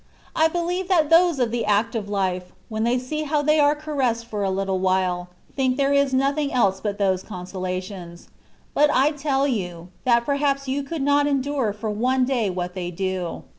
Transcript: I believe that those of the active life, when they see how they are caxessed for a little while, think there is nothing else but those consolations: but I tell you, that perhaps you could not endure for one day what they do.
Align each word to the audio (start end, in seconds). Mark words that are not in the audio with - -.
I 0.35 0.47
believe 0.47 0.87
that 0.87 1.11
those 1.11 1.37
of 1.37 1.51
the 1.51 1.63
active 1.63 2.09
life, 2.09 2.53
when 2.69 2.83
they 2.85 2.97
see 2.97 3.21
how 3.21 3.43
they 3.43 3.59
are 3.59 3.75
caxessed 3.75 4.25
for 4.25 4.43
a 4.43 4.49
little 4.49 4.79
while, 4.79 5.29
think 5.55 5.77
there 5.77 5.93
is 5.93 6.11
nothing 6.11 6.51
else 6.51 6.79
but 6.81 6.97
those 6.97 7.21
consolations: 7.21 8.27
but 8.73 8.89
I 8.91 9.11
tell 9.11 9.47
you, 9.47 9.89
that 10.05 10.25
perhaps 10.25 10.67
you 10.67 10.81
could 10.81 11.03
not 11.03 11.27
endure 11.27 11.71
for 11.71 11.91
one 11.91 12.25
day 12.25 12.49
what 12.49 12.73
they 12.73 12.89
do. 12.89 13.43